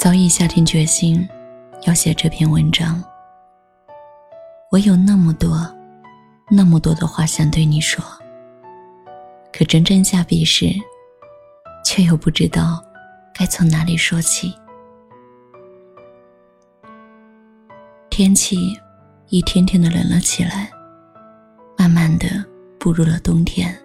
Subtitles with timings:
[0.00, 1.28] 早已下定决心
[1.82, 3.04] 要写这篇文章。
[4.70, 5.70] 我有那么多、
[6.50, 8.02] 那么多的话想对你说，
[9.52, 10.72] 可真正下笔时，
[11.84, 12.82] 却又不知道
[13.34, 14.54] 该从哪里说起。
[18.08, 18.74] 天气
[19.28, 20.70] 一天天的冷了起来，
[21.76, 22.26] 慢慢的
[22.78, 23.78] 步入了冬天。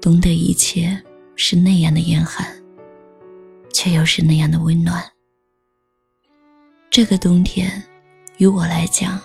[0.00, 0.98] 冬的一切
[1.36, 2.46] 是那样的严寒，
[3.82, 5.02] 却又是那样的温暖。
[6.88, 7.82] 这个冬天，
[8.36, 9.20] 于我来讲，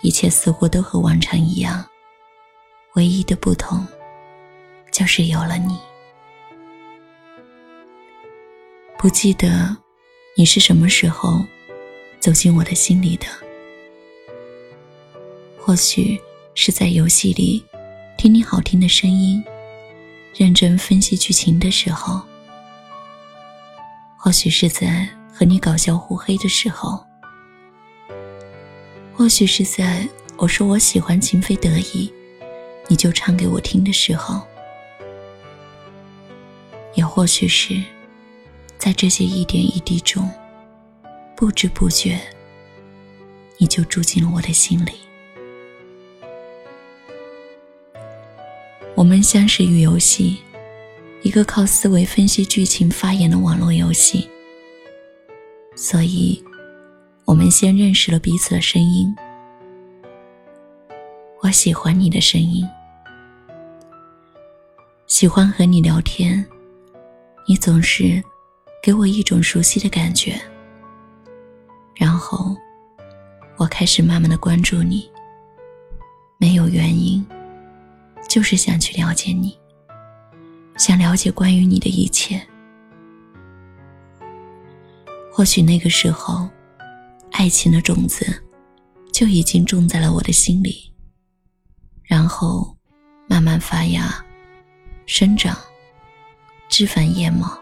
[0.00, 1.84] 一切似乎都和往常一样，
[2.94, 3.84] 唯一的不同，
[4.92, 5.76] 就是有了你。
[8.96, 9.76] 不记得
[10.36, 11.44] 你是什么时候
[12.20, 13.26] 走进我的心里的，
[15.58, 16.16] 或许
[16.54, 17.60] 是在游戏里
[18.16, 19.42] 听你好听的声音。
[20.32, 22.22] 认真分析剧情的时候，
[24.24, 27.04] 或许是在和你搞笑互黑的时候，
[29.12, 30.08] 或许是在
[30.38, 32.10] 我说我喜欢情非得已，
[32.88, 34.40] 你就唱给我听的时候，
[36.94, 37.78] 也或许是，
[38.78, 40.26] 在这些一点一滴中，
[41.36, 42.18] 不知不觉，
[43.58, 44.92] 你就住进了我的心里。
[48.94, 50.38] 我们相识于游戏，
[51.24, 54.28] 一个靠思维分析剧情发言的网络游戏。
[55.74, 56.40] 所以，
[57.24, 59.12] 我们先认识了彼此的声音。
[61.40, 62.68] 我喜欢你的声音，
[65.06, 66.44] 喜欢和你聊天，
[67.48, 68.22] 你总是
[68.82, 70.38] 给我一种熟悉的感觉。
[71.96, 72.54] 然后，
[73.56, 75.10] 我开始慢慢的关注你，
[76.36, 77.26] 没有原因。
[78.28, 79.56] 就是想去了解你，
[80.76, 82.40] 想了解关于你的一切。
[85.32, 86.48] 或许那个时候，
[87.32, 88.42] 爱情的种子
[89.12, 90.92] 就已经种在了我的心里，
[92.02, 92.76] 然后
[93.26, 94.24] 慢慢发芽、
[95.06, 95.56] 生长、
[96.68, 97.58] 枝繁叶茂。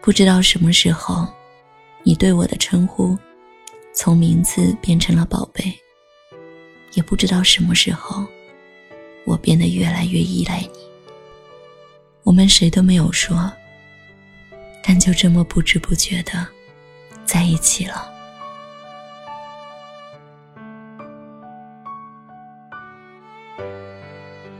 [0.00, 1.26] 不知道什么时候，
[2.02, 3.16] 你对我的称呼
[3.94, 5.74] 从名字变成了宝贝。
[6.92, 8.24] 也不知道什么时候，
[9.24, 10.68] 我变得越来越依赖你。
[12.22, 13.52] 我们谁都没有说，
[14.82, 16.46] 但就这么不知不觉的
[17.24, 18.10] 在一起了。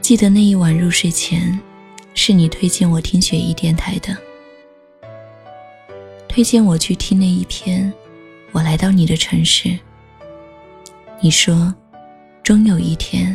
[0.01, 1.59] 记得那一晚入睡前，
[2.15, 4.17] 是你推荐我听雪姨电台的，
[6.29, 7.91] 推荐我去听那一篇
[8.53, 9.69] 《我来到你的城市》。
[11.21, 11.75] 你说。
[12.43, 13.35] 终有一天，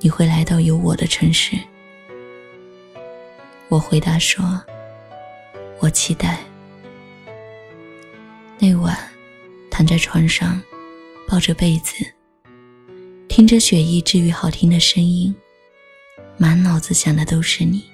[0.00, 1.58] 你会来到有我的城市。
[3.68, 4.62] 我回答说
[5.80, 6.38] ：“我期待。”
[8.58, 8.96] 那晚，
[9.70, 10.60] 躺在床上，
[11.28, 11.94] 抱着被子，
[13.28, 15.34] 听着雪意治愈好听的声音，
[16.36, 17.84] 满脑子想的都是你。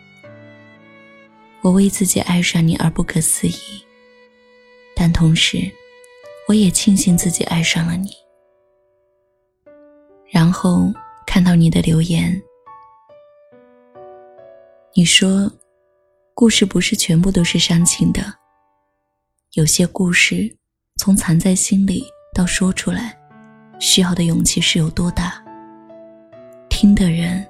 [1.61, 3.85] 我为自己爱上你而不可思议，
[4.95, 5.71] 但同时，
[6.47, 8.11] 我也庆幸自己爱上了你。
[10.31, 10.93] 然后
[11.27, 12.41] 看到你的留言，
[14.95, 15.51] 你说，
[16.33, 18.23] 故事不是全部都是煽情的，
[19.55, 20.57] 有些故事
[20.97, 23.19] 从藏在心里到说出来，
[23.81, 25.43] 需要的勇气是有多大？
[26.69, 27.45] 听的人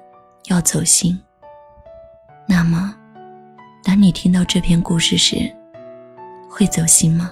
[0.45, 1.19] 要走心。
[2.47, 2.95] 那么，
[3.83, 5.35] 当你听到这篇故事时，
[6.49, 7.31] 会走心吗？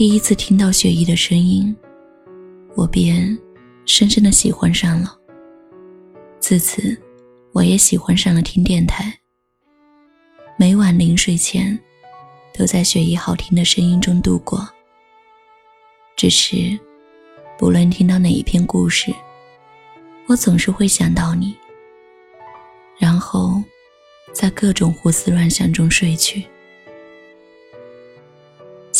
[0.00, 1.76] 第一次听到雪姨的声音，
[2.74, 3.38] 我便
[3.84, 5.14] 深深的喜欢上了。
[6.38, 6.98] 自此，
[7.52, 9.12] 我也喜欢上了听电台。
[10.58, 11.78] 每晚临睡前，
[12.54, 14.66] 都在雪姨好听的声音中度过。
[16.16, 16.80] 只是，
[17.58, 19.14] 不论听到哪一篇故事，
[20.28, 21.54] 我总是会想到你，
[22.98, 23.62] 然后，
[24.32, 26.46] 在各种胡思乱想中睡去。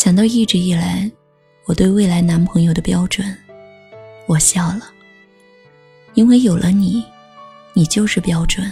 [0.03, 1.07] 想到一直以来
[1.67, 3.37] 我对未来男朋友的标准，
[4.25, 4.91] 我笑了。
[6.15, 7.05] 因为有了你，
[7.73, 8.65] 你就是标准。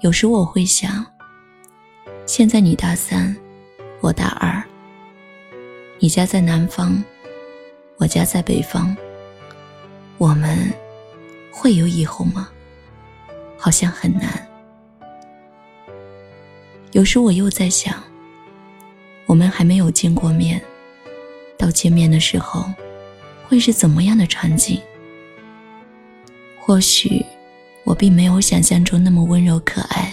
[0.00, 1.04] 有时我会想，
[2.24, 3.36] 现在你大三，
[4.00, 4.64] 我大二，
[5.98, 7.04] 你家在南方，
[7.98, 8.96] 我家在北方，
[10.16, 10.72] 我们
[11.50, 12.48] 会有以后吗？
[13.58, 14.48] 好像很难。
[16.92, 18.02] 有时我又在想。
[19.32, 20.62] 我们还没有见过面，
[21.56, 22.66] 到见面的时候，
[23.48, 24.78] 会是怎么样的场景？
[26.60, 27.24] 或许
[27.82, 30.12] 我并没有想象中那么温柔可爱，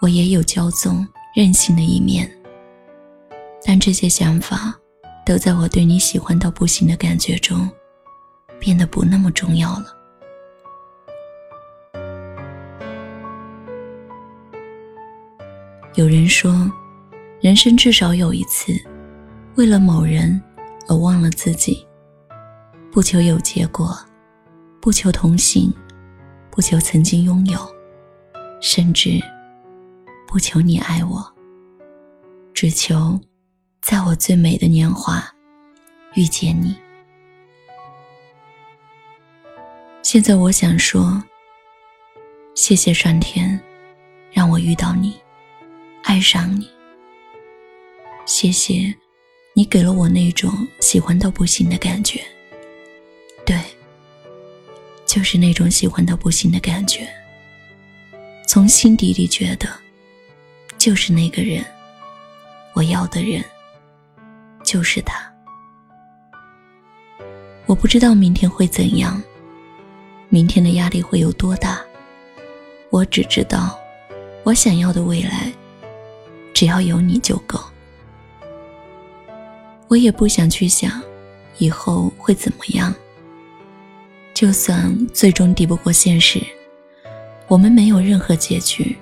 [0.00, 2.26] 我也有骄纵任性的一面，
[3.62, 4.74] 但这些想法
[5.26, 7.68] 都在我对你喜欢到不行的感觉中，
[8.58, 9.94] 变得不那么重要了。
[15.96, 16.72] 有人说。
[17.40, 18.72] 人生至少有一次，
[19.56, 20.42] 为了某人
[20.88, 21.86] 而忘了自己。
[22.90, 23.94] 不求有结果，
[24.80, 25.70] 不求同行，
[26.50, 27.60] 不求曾经拥有，
[28.60, 29.20] 甚至
[30.26, 31.22] 不求你爱我，
[32.54, 33.20] 只求
[33.82, 35.22] 在我最美的年华
[36.14, 36.74] 遇见你。
[40.02, 41.22] 现在我想说，
[42.54, 43.60] 谢谢上天，
[44.32, 45.20] 让我遇到你，
[46.02, 46.66] 爱上你。
[48.26, 48.92] 谢谢，
[49.54, 50.50] 你给了我那种
[50.80, 52.20] 喜欢到不行的感觉。
[53.46, 53.56] 对，
[55.06, 57.08] 就是那种喜欢到不行的感觉。
[58.48, 59.68] 从心底里觉得，
[60.76, 61.64] 就是那个人，
[62.74, 63.44] 我要的人，
[64.64, 65.32] 就是他。
[67.66, 69.22] 我不知道明天会怎样，
[70.28, 71.80] 明天的压力会有多大。
[72.90, 73.78] 我只知道，
[74.42, 75.52] 我想要的未来，
[76.52, 77.60] 只要有你就够。
[79.88, 81.00] 我也不想去想，
[81.58, 82.94] 以后会怎么样。
[84.34, 86.40] 就算最终敌不过现实，
[87.48, 88.96] 我们没有任何结局。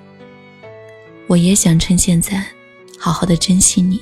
[1.27, 2.45] 我也想趁现在，
[2.99, 3.99] 好好的珍惜你。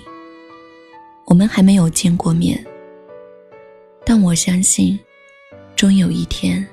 [1.25, 2.63] 我们还没有见过面，
[4.05, 4.99] 但我相信，
[5.75, 6.67] 终有一天，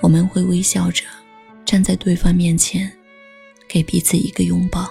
[0.00, 1.04] 我们会微笑着
[1.64, 2.90] 站在对方面前，
[3.68, 4.90] 给彼此一个拥抱。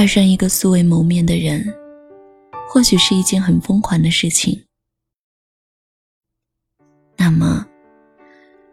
[0.00, 1.62] 爱上一个素未谋面的人，
[2.66, 4.64] 或许是一件很疯狂的事情。
[7.18, 7.66] 那么，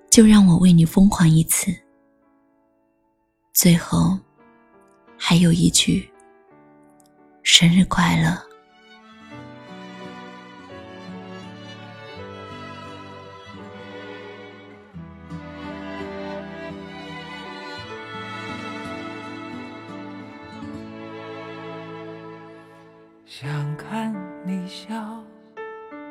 [0.09, 1.69] 就让我为你疯狂一次。
[3.53, 4.17] 最后，
[5.17, 6.09] 还有一句：
[7.43, 8.46] 生日快乐。
[23.29, 24.15] 想看
[24.45, 25.21] 你笑，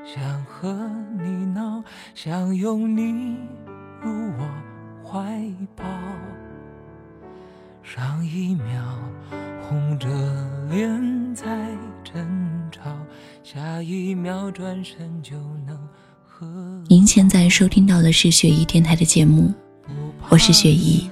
[0.04, 0.70] 想和
[1.18, 1.82] 你闹，
[2.14, 3.38] 想拥你
[4.02, 4.46] 入我
[5.02, 5.42] 怀
[5.74, 5.82] 抱。
[7.82, 8.98] 上一秒
[9.62, 10.06] 红着
[10.68, 11.46] 脸在
[12.04, 12.82] 争吵，
[13.42, 15.74] 下一秒转身就能
[16.22, 16.46] 和。
[16.86, 19.54] 您现在收听到的是雪姨电台的节目，
[20.28, 21.10] 我是雪姨。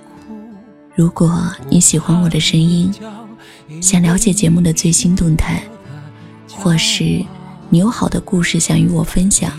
[0.94, 2.92] 如果你喜欢我的声音，
[3.80, 5.62] 想了解节目的最新动态。
[6.56, 7.24] 或是
[7.68, 9.52] 你有好的故事想与我分享，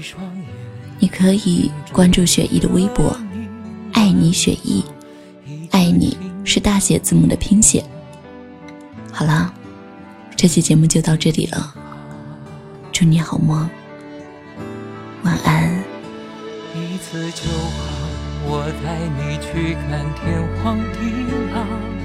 [1.00, 3.16] 你可以关注雪姨的微博
[3.94, 4.84] “爱你雪姨”，
[5.72, 7.84] 爱你是大写字母的拼写。
[9.12, 9.54] 好了，
[10.36, 11.74] 这期节目就到这里了，
[12.92, 13.70] 祝你好梦，
[15.24, 15.72] 晚安。
[16.74, 17.84] 一次就好，
[18.48, 21.00] 我带你去看天荒地
[21.54, 22.05] 老。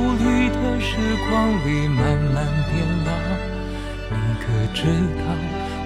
[0.81, 0.97] 时
[1.29, 2.73] 光里慢慢变
[3.05, 3.09] 老，
[4.09, 4.79] 你可知
[5.17, 5.23] 道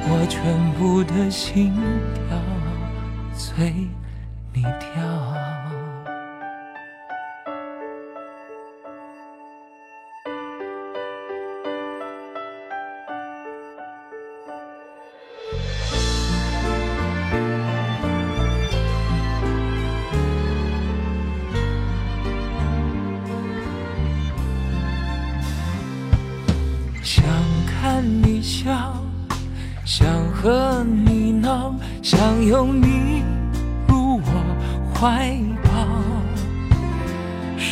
[0.08, 0.36] 我全
[0.74, 1.74] 部的心
[2.14, 2.40] 跳
[3.34, 3.74] 随
[4.54, 5.05] 你跳？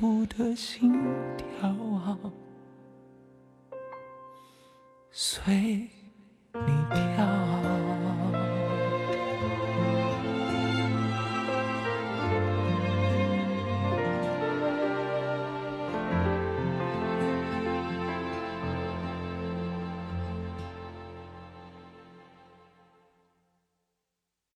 [0.00, 0.90] 全部的心
[1.36, 2.18] 跳啊？
[5.10, 5.99] 随。